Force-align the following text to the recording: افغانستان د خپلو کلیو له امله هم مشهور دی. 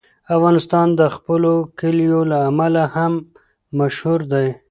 افغانستان 0.35 0.87
د 0.99 1.01
خپلو 1.15 1.53
کلیو 1.79 2.19
له 2.31 2.37
امله 2.49 2.83
هم 2.95 3.13
مشهور 3.79 4.19
دی. 4.33 4.47